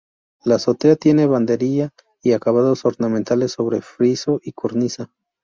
[0.45, 1.91] La azotea tiene barandilla
[2.23, 5.11] y acabados ornamentales, sobre friso y cornisa.